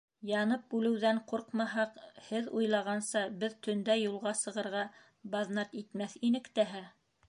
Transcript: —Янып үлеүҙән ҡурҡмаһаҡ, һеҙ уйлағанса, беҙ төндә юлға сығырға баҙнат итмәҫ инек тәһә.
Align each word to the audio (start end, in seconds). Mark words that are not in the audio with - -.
—Янып 0.29 0.71
үлеүҙән 0.77 1.19
ҡурҡмаһаҡ, 1.31 2.01
һеҙ 2.31 2.49
уйлағанса, 2.61 3.23
беҙ 3.45 3.59
төндә 3.69 4.01
юлға 4.01 4.35
сығырға 4.43 4.85
баҙнат 5.37 5.83
итмәҫ 5.87 6.19
инек 6.31 6.55
тәһә. 6.61 6.89